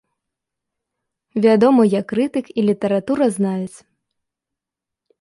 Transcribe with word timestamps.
Вядомы 1.43 1.81
і 1.89 1.93
як 1.99 2.05
крытык 2.13 2.45
і 2.57 2.61
літаратуразнавец. 2.69 3.73